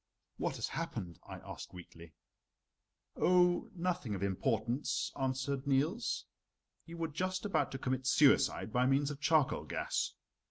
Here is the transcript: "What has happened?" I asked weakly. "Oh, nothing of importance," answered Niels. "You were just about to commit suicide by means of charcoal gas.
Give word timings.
"What 0.37 0.55
has 0.55 0.69
happened?" 0.69 1.19
I 1.27 1.35
asked 1.41 1.75
weakly. 1.75 2.15
"Oh, 3.15 3.69
nothing 3.75 4.15
of 4.15 4.23
importance," 4.23 5.11
answered 5.15 5.67
Niels. 5.67 6.25
"You 6.87 6.97
were 6.97 7.07
just 7.07 7.45
about 7.45 7.71
to 7.73 7.77
commit 7.77 8.07
suicide 8.07 8.73
by 8.73 8.87
means 8.87 9.11
of 9.11 9.21
charcoal 9.21 9.65
gas. 9.65 10.13